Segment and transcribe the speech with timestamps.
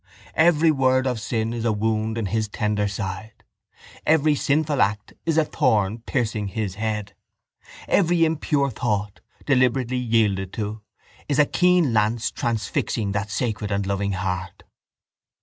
[0.33, 3.43] Every word of sin is a wound in His tender side.
[4.03, 7.13] Every sinful act is a thorn piercing His head.
[7.87, 10.81] Every impure thought, deliberately yielded to,
[11.29, 14.63] is a keen lance transfixing that sacred and loving heart.